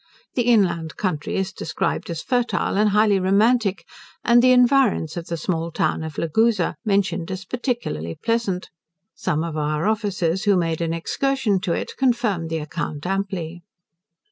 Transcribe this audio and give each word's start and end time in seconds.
The 0.33 0.41
inland 0.41 0.97
country 0.97 1.35
is 1.35 1.53
described 1.53 2.09
as 2.09 2.23
fertile, 2.23 2.75
and 2.75 2.89
highly 2.89 3.19
romantic; 3.19 3.85
and 4.23 4.41
the 4.41 4.49
environs 4.51 5.15
of 5.15 5.27
the 5.27 5.37
small 5.37 5.69
town 5.69 6.01
of 6.03 6.15
Laguza 6.17 6.73
mentioned 6.83 7.29
as 7.29 7.45
particularly 7.45 8.15
pleasant. 8.19 8.71
Some 9.13 9.43
of 9.43 9.55
our 9.55 9.85
officers 9.85 10.45
who 10.45 10.57
made 10.57 10.81
an 10.81 10.91
excursion 10.91 11.59
to 11.59 11.73
it 11.73 11.91
confirmed 11.99 12.49
the 12.49 12.57
account 12.57 13.05
amply. 13.05 13.61